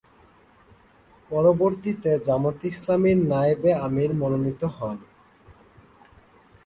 পরবর্তীতে 1.31 2.11
জামায়াতে 2.27 2.65
ইসলামীর 2.73 3.19
নায়েবে 3.31 3.71
আমির 3.85 4.11
মনোনীত 4.21 4.61
হন। 4.75 4.97